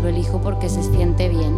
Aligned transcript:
lo 0.00 0.08
elijo 0.08 0.40
porque 0.40 0.68
se 0.68 0.82
siente 0.82 1.28
bien. 1.28 1.54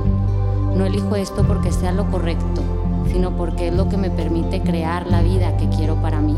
No 0.77 0.87
elijo 0.87 1.17
esto 1.17 1.47
porque 1.47 1.71
sea 1.71 1.93
lo 1.93 2.11
correcto, 2.11 2.63
sino 3.11 3.37
porque 3.37 3.69
es 3.69 3.75
lo 3.75 3.89
que 3.89 3.97
me 3.97 4.11
permite 4.11 4.61
crear 4.61 5.07
la 5.07 5.23
vida 5.23 5.57
que 5.57 5.69
quiero 5.69 5.97
para 5.97 6.21
mí. 6.21 6.37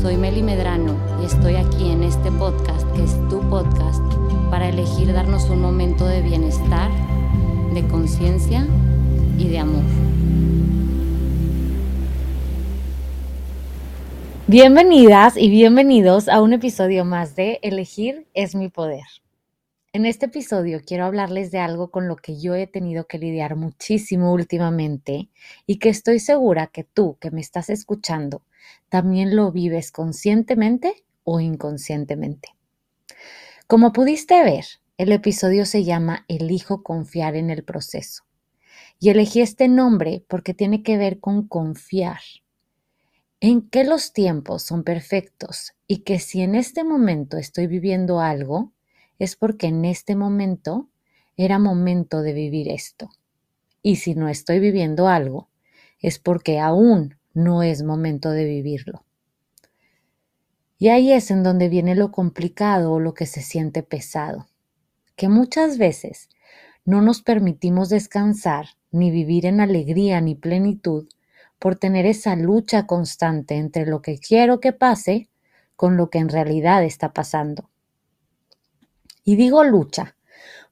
Soy 0.00 0.16
Meli 0.16 0.42
Medrano 0.42 0.94
y 1.22 1.26
estoy 1.26 1.56
aquí 1.56 1.90
en 1.90 2.02
este 2.02 2.30
podcast, 2.32 2.86
que 2.92 3.04
es 3.04 3.14
tu 3.28 3.40
podcast, 3.48 4.02
para 4.50 4.68
elegir 4.68 5.12
darnos 5.12 5.48
un 5.48 5.60
momento 5.60 6.06
de 6.06 6.20
bienestar, 6.20 6.90
de 7.72 7.86
conciencia 7.88 8.66
y 9.38 9.48
de 9.48 9.58
amor. 9.58 9.82
Bienvenidas 14.46 15.38
y 15.38 15.48
bienvenidos 15.48 16.28
a 16.28 16.42
un 16.42 16.52
episodio 16.52 17.06
más 17.06 17.34
de 17.34 17.58
Elegir 17.62 18.26
es 18.34 18.54
mi 18.54 18.68
poder. 18.68 19.23
En 19.94 20.06
este 20.06 20.26
episodio 20.26 20.80
quiero 20.84 21.04
hablarles 21.04 21.52
de 21.52 21.60
algo 21.60 21.92
con 21.92 22.08
lo 22.08 22.16
que 22.16 22.36
yo 22.36 22.56
he 22.56 22.66
tenido 22.66 23.06
que 23.06 23.16
lidiar 23.16 23.54
muchísimo 23.54 24.32
últimamente 24.32 25.28
y 25.66 25.78
que 25.78 25.88
estoy 25.88 26.18
segura 26.18 26.66
que 26.66 26.82
tú 26.82 27.16
que 27.20 27.30
me 27.30 27.40
estás 27.40 27.70
escuchando 27.70 28.42
también 28.88 29.36
lo 29.36 29.52
vives 29.52 29.92
conscientemente 29.92 31.04
o 31.22 31.38
inconscientemente. 31.38 32.56
Como 33.68 33.92
pudiste 33.92 34.42
ver, 34.42 34.64
el 34.98 35.12
episodio 35.12 35.64
se 35.64 35.84
llama 35.84 36.24
Elijo 36.26 36.82
confiar 36.82 37.36
en 37.36 37.50
el 37.50 37.62
proceso. 37.62 38.24
Y 38.98 39.10
elegí 39.10 39.42
este 39.42 39.68
nombre 39.68 40.24
porque 40.26 40.54
tiene 40.54 40.82
que 40.82 40.98
ver 40.98 41.20
con 41.20 41.46
confiar 41.46 42.18
en 43.38 43.68
que 43.70 43.84
los 43.84 44.12
tiempos 44.12 44.64
son 44.64 44.82
perfectos 44.82 45.74
y 45.86 45.98
que 45.98 46.18
si 46.18 46.40
en 46.40 46.56
este 46.56 46.82
momento 46.82 47.36
estoy 47.36 47.68
viviendo 47.68 48.18
algo, 48.18 48.73
es 49.18 49.36
porque 49.36 49.68
en 49.68 49.84
este 49.84 50.16
momento 50.16 50.88
era 51.36 51.58
momento 51.58 52.22
de 52.22 52.32
vivir 52.32 52.68
esto. 52.68 53.10
Y 53.82 53.96
si 53.96 54.14
no 54.14 54.28
estoy 54.28 54.60
viviendo 54.60 55.08
algo, 55.08 55.48
es 56.00 56.18
porque 56.18 56.58
aún 56.58 57.16
no 57.32 57.62
es 57.62 57.82
momento 57.82 58.30
de 58.30 58.44
vivirlo. 58.44 59.04
Y 60.78 60.88
ahí 60.88 61.12
es 61.12 61.30
en 61.30 61.42
donde 61.42 61.68
viene 61.68 61.94
lo 61.94 62.10
complicado 62.12 62.92
o 62.92 63.00
lo 63.00 63.14
que 63.14 63.26
se 63.26 63.42
siente 63.42 63.82
pesado, 63.82 64.48
que 65.16 65.28
muchas 65.28 65.78
veces 65.78 66.28
no 66.84 67.00
nos 67.00 67.22
permitimos 67.22 67.88
descansar 67.88 68.66
ni 68.90 69.10
vivir 69.10 69.46
en 69.46 69.60
alegría 69.60 70.20
ni 70.20 70.34
plenitud 70.34 71.08
por 71.58 71.76
tener 71.76 72.06
esa 72.06 72.36
lucha 72.36 72.86
constante 72.86 73.56
entre 73.56 73.86
lo 73.86 74.02
que 74.02 74.18
quiero 74.18 74.60
que 74.60 74.72
pase 74.72 75.28
con 75.76 75.96
lo 75.96 76.10
que 76.10 76.18
en 76.18 76.28
realidad 76.28 76.84
está 76.84 77.12
pasando. 77.12 77.70
Y 79.24 79.36
digo 79.36 79.64
lucha, 79.64 80.16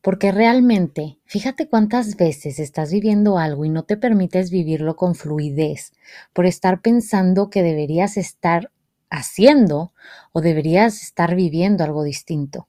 porque 0.03 0.33
realmente, 0.33 1.19
fíjate 1.25 1.69
cuántas 1.69 2.17
veces 2.17 2.59
estás 2.59 2.93
viviendo 2.93 3.39
algo 3.39 3.65
y 3.65 3.71
no 3.71 3.85
te 3.85 3.97
permites 3.97 4.51
vivirlo 4.51 4.97
con 4.97 5.15
fluidez, 5.15 5.93
por 6.33 6.47
estar 6.47 6.81
pensando 6.81 7.51
que 7.51 7.63
deberías 7.63 8.17
estar 8.17 8.71
haciendo 9.11 9.93
o 10.33 10.41
deberías 10.41 11.03
estar 11.03 11.35
viviendo 11.35 11.85
algo 11.85 12.03
distinto. 12.03 12.69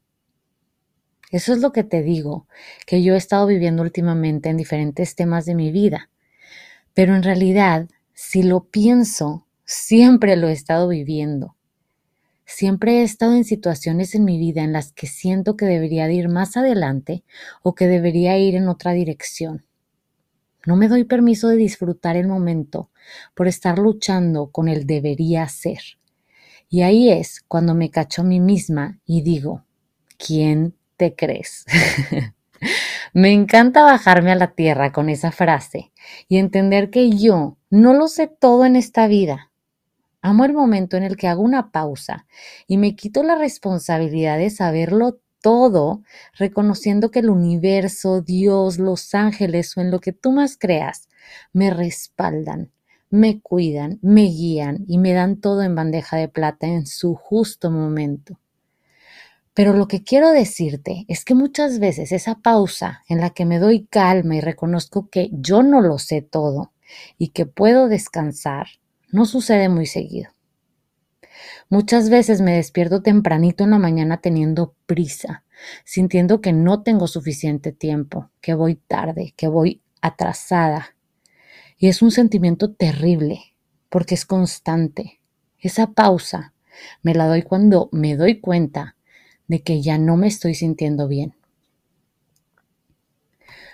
Eso 1.31 1.53
es 1.53 1.59
lo 1.59 1.71
que 1.71 1.83
te 1.83 2.03
digo, 2.03 2.47
que 2.85 3.01
yo 3.01 3.15
he 3.15 3.17
estado 3.17 3.47
viviendo 3.47 3.81
últimamente 3.81 4.49
en 4.49 4.57
diferentes 4.57 5.15
temas 5.15 5.45
de 5.45 5.55
mi 5.55 5.71
vida. 5.71 6.09
Pero 6.93 7.15
en 7.15 7.23
realidad 7.23 7.87
si 8.13 8.43
lo 8.43 8.65
pienso, 8.65 9.47
siempre 9.65 10.35
lo 10.35 10.47
he 10.47 10.51
estado 10.51 10.87
viviendo. 10.87 11.55
Siempre 12.45 12.99
he 12.99 13.03
estado 13.03 13.35
en 13.35 13.45
situaciones 13.45 14.15
en 14.15 14.25
mi 14.25 14.37
vida 14.37 14.63
en 14.63 14.73
las 14.73 14.91
que 14.91 15.07
siento 15.07 15.55
que 15.55 15.65
debería 15.65 16.11
ir 16.11 16.29
más 16.29 16.57
adelante 16.57 17.23
o 17.61 17.75
que 17.75 17.87
debería 17.87 18.37
ir 18.37 18.55
en 18.55 18.67
otra 18.67 18.93
dirección. 18.93 19.65
No 20.65 20.75
me 20.75 20.87
doy 20.87 21.03
permiso 21.03 21.49
de 21.49 21.57
disfrutar 21.57 22.15
el 22.15 22.27
momento 22.27 22.89
por 23.35 23.47
estar 23.47 23.79
luchando 23.79 24.47
con 24.51 24.69
el 24.69 24.85
debería 24.85 25.47
ser. 25.47 25.79
Y 26.69 26.81
ahí 26.81 27.11
es 27.11 27.41
cuando 27.47 27.75
me 27.75 27.91
cacho 27.91 28.21
a 28.21 28.25
mí 28.25 28.39
misma 28.39 28.99
y 29.05 29.21
digo, 29.21 29.65
¿quién 30.17 30.75
te 30.97 31.15
crees? 31.15 31.65
Me 33.13 33.31
encanta 33.31 33.83
bajarme 33.83 34.31
a 34.31 34.35
la 34.35 34.55
tierra 34.55 34.91
con 34.91 35.07
esa 35.07 35.31
frase 35.31 35.91
y 36.27 36.37
entender 36.37 36.89
que 36.89 37.11
yo 37.11 37.57
no 37.69 37.93
lo 37.93 38.07
sé 38.07 38.27
todo 38.27 38.65
en 38.65 38.75
esta 38.75 39.05
vida. 39.07 39.51
Amo 40.25 40.45
el 40.45 40.53
momento 40.53 40.95
en 40.95 41.03
el 41.03 41.17
que 41.17 41.27
hago 41.27 41.41
una 41.41 41.69
pausa 41.69 42.25
y 42.65 42.77
me 42.77 42.95
quito 42.95 43.23
la 43.23 43.35
responsabilidad 43.35 44.37
de 44.37 44.49
saberlo 44.49 45.19
todo, 45.41 46.01
reconociendo 46.37 47.11
que 47.11 47.19
el 47.19 47.29
universo, 47.29 48.21
Dios, 48.21 48.79
los 48.79 49.13
ángeles 49.13 49.75
o 49.75 49.81
en 49.81 49.91
lo 49.91 49.99
que 49.99 50.13
tú 50.13 50.31
más 50.31 50.57
creas, 50.57 51.09
me 51.51 51.71
respaldan, 51.71 52.71
me 53.09 53.41
cuidan, 53.41 53.99
me 54.01 54.23
guían 54.23 54.85
y 54.87 54.97
me 54.97 55.11
dan 55.11 55.41
todo 55.41 55.61
en 55.61 55.75
bandeja 55.75 56.15
de 56.15 56.29
plata 56.29 56.67
en 56.67 56.87
su 56.87 57.15
justo 57.15 57.69
momento. 57.69 58.39
Pero 59.53 59.73
lo 59.73 59.89
que 59.89 60.05
quiero 60.05 60.31
decirte 60.31 61.03
es 61.09 61.25
que 61.25 61.35
muchas 61.35 61.79
veces 61.79 62.13
esa 62.13 62.35
pausa 62.35 63.03
en 63.09 63.19
la 63.19 63.31
que 63.31 63.43
me 63.43 63.59
doy 63.59 63.87
calma 63.87 64.37
y 64.37 64.39
reconozco 64.39 65.09
que 65.09 65.29
yo 65.33 65.63
no 65.63 65.81
lo 65.81 65.99
sé 65.99 66.21
todo 66.21 66.71
y 67.17 67.27
que 67.29 67.45
puedo 67.45 67.89
descansar, 67.89 68.67
no 69.13 69.25
sucede 69.25 69.69
muy 69.69 69.85
seguido. 69.85 70.31
Muchas 71.69 72.09
veces 72.09 72.41
me 72.41 72.55
despierto 72.55 73.03
tempranito 73.03 73.63
en 73.63 73.69
la 73.69 73.79
mañana 73.79 74.17
teniendo 74.17 74.75
prisa, 74.87 75.43
sintiendo 75.85 76.41
que 76.41 76.51
no 76.51 76.81
tengo 76.81 77.07
suficiente 77.07 77.71
tiempo, 77.71 78.31
que 78.41 78.55
voy 78.55 78.75
tarde, 78.75 79.33
que 79.37 79.47
voy 79.47 79.81
atrasada. 80.01 80.95
Y 81.77 81.87
es 81.87 82.01
un 82.01 82.09
sentimiento 82.09 82.73
terrible, 82.73 83.39
porque 83.89 84.15
es 84.15 84.25
constante. 84.25 85.21
Esa 85.59 85.91
pausa 85.91 86.53
me 87.03 87.13
la 87.13 87.27
doy 87.27 87.43
cuando 87.43 87.89
me 87.91 88.15
doy 88.17 88.41
cuenta 88.41 88.95
de 89.47 89.61
que 89.61 89.81
ya 89.81 89.99
no 89.99 90.17
me 90.17 90.27
estoy 90.27 90.55
sintiendo 90.55 91.07
bien. 91.07 91.35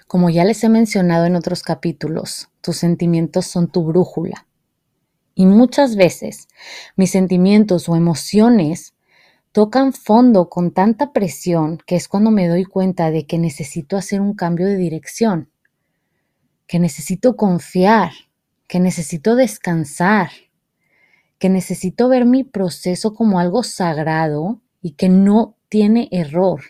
Como 0.06 0.30
ya 0.30 0.44
les 0.44 0.62
he 0.66 0.70
mencionado 0.70 1.26
en 1.26 1.38
otros 1.38 1.64
capítulos, 1.64 2.50
tus 2.60 2.76
sentimientos 2.76 3.46
son 3.46 3.72
tu 3.72 3.86
brújula. 3.86 4.49
Y 5.40 5.46
muchas 5.46 5.96
veces 5.96 6.50
mis 6.98 7.12
sentimientos 7.12 7.88
o 7.88 7.96
emociones 7.96 8.94
tocan 9.54 9.94
fondo 9.94 10.50
con 10.50 10.72
tanta 10.72 11.14
presión 11.14 11.78
que 11.86 11.96
es 11.96 12.10
cuando 12.10 12.30
me 12.30 12.50
doy 12.50 12.66
cuenta 12.66 13.10
de 13.10 13.26
que 13.26 13.38
necesito 13.38 13.96
hacer 13.96 14.20
un 14.20 14.34
cambio 14.34 14.68
de 14.68 14.76
dirección, 14.76 15.50
que 16.68 16.78
necesito 16.78 17.38
confiar, 17.38 18.12
que 18.68 18.82
necesito 18.82 19.38
descansar, 19.38 20.30
que 21.38 21.48
necesito 21.48 22.10
ver 22.10 22.26
mi 22.26 22.44
proceso 22.44 23.14
como 23.14 23.40
algo 23.40 23.64
sagrado 23.64 24.60
y 24.82 24.92
que 24.96 25.08
no 25.08 25.56
tiene 25.70 26.10
error, 26.12 26.64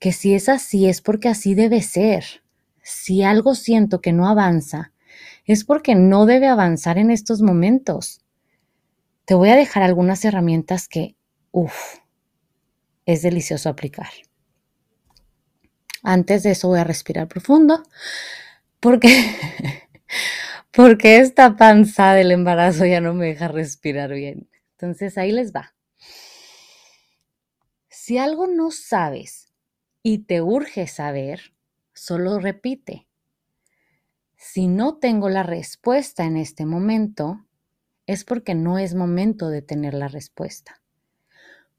que 0.00 0.10
si 0.10 0.34
es 0.34 0.48
así 0.48 0.88
es 0.88 1.00
porque 1.00 1.28
así 1.28 1.54
debe 1.54 1.80
ser. 1.82 2.24
Si 2.82 3.22
algo 3.22 3.54
siento 3.54 4.00
que 4.00 4.12
no 4.12 4.26
avanza, 4.26 4.90
es 5.48 5.64
porque 5.64 5.94
no 5.94 6.26
debe 6.26 6.46
avanzar 6.46 6.98
en 6.98 7.10
estos 7.10 7.40
momentos. 7.40 8.20
Te 9.24 9.34
voy 9.34 9.48
a 9.48 9.56
dejar 9.56 9.82
algunas 9.82 10.24
herramientas 10.24 10.88
que, 10.88 11.16
uff, 11.50 11.96
es 13.06 13.22
delicioso 13.22 13.70
aplicar. 13.70 14.10
Antes 16.02 16.42
de 16.42 16.50
eso 16.50 16.68
voy 16.68 16.78
a 16.78 16.84
respirar 16.84 17.28
profundo 17.28 17.82
porque, 18.78 19.08
porque 20.70 21.18
esta 21.18 21.56
panza 21.56 22.12
del 22.12 22.30
embarazo 22.30 22.84
ya 22.84 23.00
no 23.00 23.14
me 23.14 23.26
deja 23.26 23.48
respirar 23.48 24.12
bien. 24.12 24.50
Entonces 24.72 25.16
ahí 25.16 25.32
les 25.32 25.52
va. 25.52 25.74
Si 27.88 28.18
algo 28.18 28.46
no 28.46 28.70
sabes 28.70 29.50
y 30.02 30.18
te 30.18 30.42
urge 30.42 30.86
saber, 30.86 31.54
solo 31.94 32.38
repite. 32.38 33.07
Si 34.40 34.68
no 34.68 34.98
tengo 34.98 35.28
la 35.28 35.42
respuesta 35.42 36.24
en 36.24 36.36
este 36.36 36.64
momento, 36.64 37.44
es 38.06 38.22
porque 38.22 38.54
no 38.54 38.78
es 38.78 38.94
momento 38.94 39.48
de 39.48 39.62
tener 39.62 39.94
la 39.94 40.06
respuesta. 40.06 40.80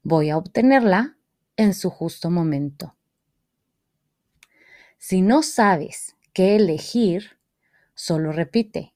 Voy 0.02 0.28
a 0.28 0.36
obtenerla 0.36 1.16
en 1.56 1.72
su 1.72 1.88
justo 1.88 2.28
momento. 2.28 2.96
Si 4.98 5.22
no 5.22 5.42
sabes 5.42 6.16
qué 6.34 6.54
elegir, 6.54 7.38
solo 7.94 8.30
repite. 8.30 8.92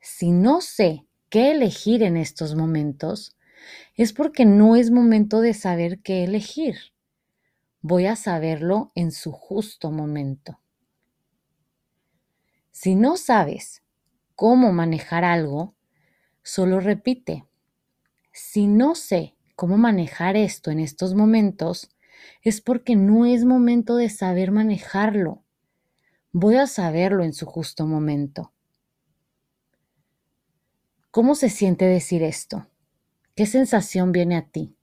Si 0.00 0.30
no 0.30 0.60
sé 0.60 1.04
qué 1.30 1.50
elegir 1.50 2.04
en 2.04 2.16
estos 2.16 2.54
momentos, 2.54 3.36
es 3.96 4.12
porque 4.12 4.44
no 4.44 4.76
es 4.76 4.92
momento 4.92 5.40
de 5.40 5.52
saber 5.52 5.98
qué 5.98 6.22
elegir. 6.22 6.76
Voy 7.80 8.06
a 8.06 8.14
saberlo 8.14 8.92
en 8.94 9.10
su 9.10 9.32
justo 9.32 9.90
momento. 9.90 10.60
Si 12.76 12.96
no 12.96 13.16
sabes 13.16 13.84
cómo 14.34 14.72
manejar 14.72 15.24
algo, 15.24 15.76
solo 16.42 16.80
repite. 16.80 17.46
Si 18.32 18.66
no 18.66 18.96
sé 18.96 19.36
cómo 19.54 19.78
manejar 19.78 20.34
esto 20.34 20.72
en 20.72 20.80
estos 20.80 21.14
momentos, 21.14 21.88
es 22.42 22.60
porque 22.60 22.96
no 22.96 23.26
es 23.26 23.44
momento 23.44 23.94
de 23.94 24.10
saber 24.10 24.50
manejarlo. 24.50 25.44
Voy 26.32 26.56
a 26.56 26.66
saberlo 26.66 27.22
en 27.22 27.32
su 27.32 27.46
justo 27.46 27.86
momento. 27.86 28.52
¿Cómo 31.12 31.36
se 31.36 31.50
siente 31.50 31.84
decir 31.84 32.24
esto? 32.24 32.66
¿Qué 33.36 33.46
sensación 33.46 34.10
viene 34.10 34.34
a 34.36 34.48
ti? 34.48 34.74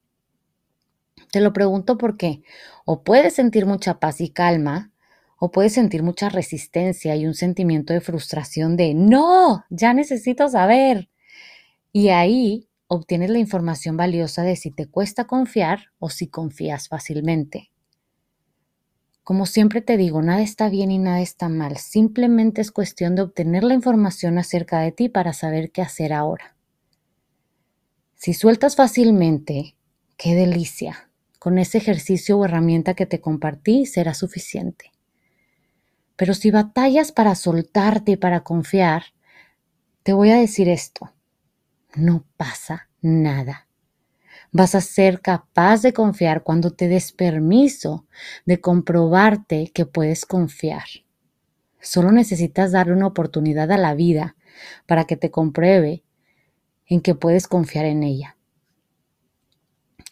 Te 1.34 1.42
lo 1.42 1.52
pregunto 1.52 1.98
porque 1.98 2.42
o 2.86 3.04
puedes 3.04 3.34
sentir 3.34 3.66
mucha 3.66 4.00
paz 4.00 4.22
y 4.22 4.30
calma, 4.30 4.91
o 5.44 5.50
puedes 5.50 5.74
sentir 5.74 6.04
mucha 6.04 6.30
resistencia 6.30 7.16
y 7.16 7.26
un 7.26 7.34
sentimiento 7.34 7.94
de 7.94 8.00
frustración 8.00 8.78
de, 8.78 8.94
no, 8.94 9.66
ya 9.72 9.92
necesito 9.92 10.48
saber. 10.48 11.10
Y 11.92 12.10
ahí 12.10 12.70
obtienes 12.86 13.32
la 13.32 13.40
información 13.40 13.98
valiosa 13.98 14.44
de 14.44 14.56
si 14.56 14.70
te 14.70 14.86
cuesta 14.86 15.26
confiar 15.26 15.86
o 15.98 16.12
si 16.12 16.28
confías 16.28 16.90
fácilmente. 16.90 17.72
Como 19.24 19.48
siempre 19.48 19.82
te 19.82 19.98
digo, 19.98 20.22
nada 20.22 20.44
está 20.44 20.70
bien 20.70 20.92
y 20.92 21.00
nada 21.00 21.22
está 21.22 21.50
mal. 21.50 21.78
Simplemente 21.78 22.62
es 22.62 22.70
cuestión 22.70 23.16
de 23.16 23.24
obtener 23.24 23.64
la 23.64 23.74
información 23.74 24.38
acerca 24.38 24.82
de 24.82 24.92
ti 24.92 25.10
para 25.10 25.34
saber 25.34 25.72
qué 25.72 25.82
hacer 25.82 26.14
ahora. 26.14 26.56
Si 28.14 28.36
sueltas 28.36 28.76
fácilmente, 28.76 29.76
qué 30.18 30.36
delicia. 30.36 31.10
Con 31.40 31.58
ese 31.58 31.80
ejercicio 31.80 32.38
o 32.38 32.46
herramienta 32.46 32.94
que 32.94 33.08
te 33.08 33.20
compartí 33.20 33.88
será 33.88 34.14
suficiente. 34.14 34.91
Pero 36.22 36.36
si 36.36 36.52
batallas 36.52 37.12
para 37.12 37.34
soltarte 37.34 38.12
y 38.12 38.16
para 38.16 38.42
confiar, 38.42 39.06
te 40.04 40.14
voy 40.14 40.30
a 40.30 40.36
decir 40.36 40.70
esto. 40.70 41.12
No 41.96 42.26
pasa 42.38 42.90
nada. 43.02 43.68
Vas 44.52 44.76
a 44.76 44.82
ser 44.82 45.22
capaz 45.22 45.82
de 45.82 45.94
confiar 45.94 46.44
cuando 46.44 46.70
te 46.70 46.88
des 46.90 47.12
permiso 47.12 48.06
de 48.46 48.62
comprobarte 48.62 49.72
que 49.74 49.88
puedes 49.88 50.28
confiar. 50.28 50.86
Solo 51.80 52.12
necesitas 52.12 52.72
darle 52.72 52.94
una 52.94 53.08
oportunidad 53.08 53.72
a 53.72 53.80
la 53.80 53.96
vida 53.96 54.36
para 54.86 55.06
que 55.06 55.18
te 55.18 55.32
compruebe 55.32 56.04
en 56.86 57.02
que 57.02 57.16
puedes 57.16 57.48
confiar 57.48 57.86
en 57.86 58.04
ella. 58.04 58.38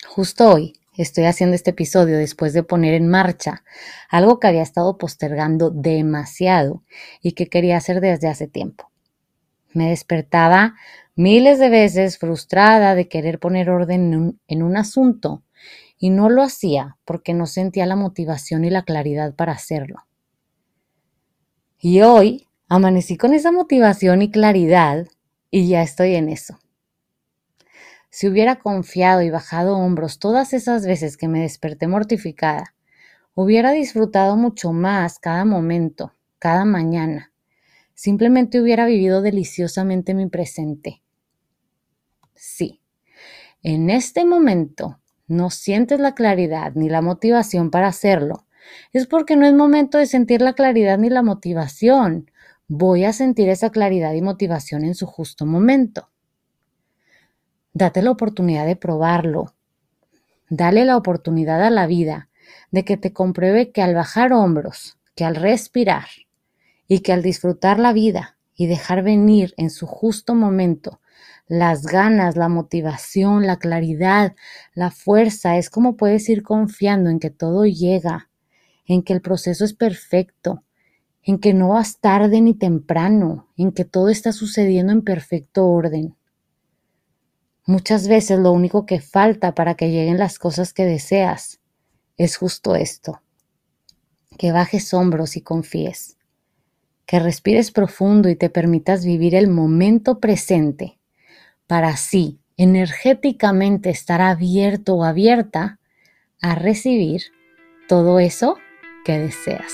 Justo 0.08 0.54
hoy 0.56 0.79
estoy 1.04 1.26
haciendo 1.26 1.56
este 1.56 1.72
episodio 1.72 2.18
después 2.18 2.54
de 2.54 2.64
poner 2.64 2.94
en 2.94 3.08
marcha 3.08 3.64
algo 4.10 4.40
que 4.40 4.48
había 4.48 4.62
estado 4.62 4.98
postergando 4.98 5.70
demasiado 5.70 6.84
y 7.22 7.34
que 7.34 7.48
quería 7.48 7.78
hacer 7.78 8.02
desde 8.02 8.28
hace 8.28 8.48
tiempo. 8.48 8.92
Me 9.74 9.90
despertaba 9.90 10.76
miles 11.16 11.60
de 11.60 11.70
veces 11.70 12.18
frustrada 12.18 12.96
de 12.96 13.08
querer 13.08 13.40
poner 13.40 13.70
orden 13.70 14.40
en 14.48 14.64
un, 14.64 14.78
asunto 14.78 15.44
y 15.98 16.10
no 16.10 16.30
lo 16.30 16.44
hacía 16.44 16.98
porque 17.06 17.34
no 17.34 17.46
sentía 17.46 17.86
la 17.86 17.96
motivación 17.96 18.66
y 18.66 18.70
la 18.70 18.84
claridad 18.84 19.36
para 19.36 19.54
hacerlo. 19.54 20.06
Y 21.80 22.02
hoy 22.02 22.48
amanecí 22.68 23.16
con 23.16 23.34
esa 23.34 23.52
motivación 23.52 24.22
y 24.22 24.32
claridad 24.32 25.08
y 25.50 25.68
ya 25.70 25.82
estoy 25.82 26.16
en 26.16 26.30
eso. 26.30 26.60
Si 28.10 28.28
hubiera 28.28 28.58
confiado 28.58 29.22
y 29.22 29.30
bajado 29.30 29.78
hombros 29.78 30.20
todas 30.20 30.54
esas 30.54 30.86
veces 30.86 31.16
que 31.16 31.28
me 31.28 31.42
desperté 31.42 31.88
mortificada, 31.88 32.74
hubiera 33.36 33.72
disfrutado 33.72 34.36
mucho 34.36 34.74
más 34.74 35.20
cada 35.20 35.46
momento, 35.46 36.14
cada 36.40 36.66
mañana. 36.66 37.32
Simplemente 37.94 38.60
hubiera 38.62 38.86
vivido 38.86 39.22
deliciosamente 39.22 40.14
mi 40.14 40.28
presente. 40.28 41.04
Sí, 42.34 42.82
en 43.62 43.90
este 43.90 44.26
momento 44.26 45.00
no 45.28 45.50
sientes 45.50 46.00
la 46.00 46.16
claridad 46.16 46.72
ni 46.76 46.90
la 46.90 47.02
motivación 47.02 47.70
para 47.70 47.88
hacerlo. 47.88 48.48
Es 48.94 49.06
porque 49.06 49.36
no 49.36 49.46
es 49.46 49.54
momento 49.54 49.98
de 49.98 50.06
sentir 50.06 50.42
la 50.42 50.54
claridad 50.54 50.98
ni 50.98 51.10
la 51.10 51.22
motivación. 51.22 52.32
Voy 52.68 53.04
a 53.04 53.14
sentir 53.14 53.50
esa 53.50 53.70
claridad 53.70 54.14
y 54.14 54.22
motivación 54.22 54.84
en 54.84 54.96
su 54.96 55.06
justo 55.06 55.46
momento. 55.46 56.10
Date 57.74 58.02
la 58.02 58.12
oportunidad 58.12 58.66
de 58.66 58.76
probarlo. 58.76 59.54
Dale 60.50 60.86
la 60.86 60.98
oportunidad 60.98 61.64
a 61.64 61.70
la 61.70 61.86
vida 61.86 62.30
de 62.72 62.84
que 62.84 62.98
te 62.98 63.14
compruebe 63.14 63.72
que 63.72 63.82
al 63.82 63.94
bajar 63.94 64.34
hombros, 64.34 64.98
que 65.16 65.24
al 65.24 65.36
respirar 65.36 66.08
y 66.88 67.00
que 67.00 67.14
al 67.14 67.22
disfrutar 67.22 67.80
la 67.80 67.94
vida 67.94 68.38
y 68.56 68.68
dejar 68.68 69.04
venir 69.04 69.54
en 69.58 69.70
su 69.70 69.86
justo 69.86 70.34
momento 70.34 71.00
las 71.48 71.88
ganas, 71.88 72.36
la 72.36 72.48
motivación, 72.48 73.48
la 73.48 73.58
claridad, 73.58 74.36
la 74.74 74.92
fuerza, 74.92 75.58
es 75.58 75.70
como 75.70 75.98
puedes 75.98 76.30
ir 76.30 76.44
confiando 76.44 77.10
en 77.10 77.20
que 77.20 77.32
todo 77.32 77.66
llega, 77.66 78.30
en 78.86 79.02
que 79.02 79.14
el 79.14 79.22
proceso 79.22 79.66
es 79.66 79.74
perfecto, 79.74 80.64
en 81.24 81.40
que 81.40 81.54
no 81.54 81.70
vas 81.70 82.00
tarde 82.00 82.40
ni 82.42 82.54
temprano, 82.54 83.48
en 83.58 83.72
que 83.72 83.84
todo 83.84 84.10
está 84.10 84.32
sucediendo 84.32 84.94
en 84.94 85.04
perfecto 85.04 85.68
orden. 85.68 86.16
Muchas 87.70 88.08
veces 88.08 88.40
lo 88.40 88.52
único 88.52 88.88
que 88.88 89.00
falta 89.00 89.54
para 89.54 89.76
que 89.76 89.92
lleguen 89.92 90.18
las 90.18 90.40
cosas 90.40 90.74
que 90.74 90.86
deseas 90.86 91.60
es 92.18 92.36
justo 92.36 92.74
esto, 92.74 93.22
que 94.40 94.52
bajes 94.52 94.92
hombros 94.92 95.38
y 95.38 95.42
confíes, 95.42 96.18
que 97.06 97.20
respires 97.20 97.70
profundo 97.70 98.28
y 98.28 98.36
te 98.36 98.50
permitas 98.50 99.06
vivir 99.06 99.36
el 99.36 99.50
momento 99.50 100.20
presente 100.20 100.98
para 101.68 101.90
así 101.90 102.40
energéticamente 102.58 103.92
estar 103.92 104.20
abierto 104.20 104.96
o 104.96 105.04
abierta 105.04 105.78
a 106.42 106.56
recibir 106.56 107.22
todo 107.88 108.20
eso 108.20 108.58
que 109.06 109.20
deseas. 109.20 109.74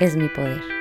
es 0.00 0.16
mi 0.16 0.28
poder. 0.30 0.79